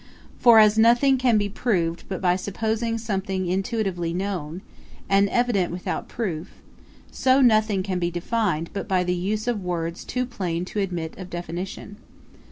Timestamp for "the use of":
9.03-9.63